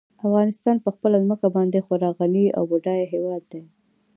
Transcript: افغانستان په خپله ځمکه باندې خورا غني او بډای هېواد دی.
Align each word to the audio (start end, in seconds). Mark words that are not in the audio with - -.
افغانستان 0.27 0.75
په 0.83 0.89
خپله 0.95 1.17
ځمکه 1.23 1.47
باندې 1.55 1.85
خورا 1.85 2.09
غني 2.17 2.45
او 2.57 2.63
بډای 2.71 3.01
هېواد 3.13 3.43
دی. 3.51 3.63